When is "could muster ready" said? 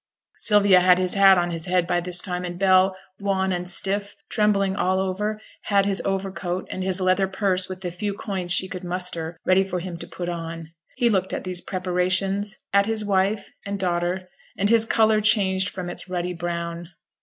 8.67-9.63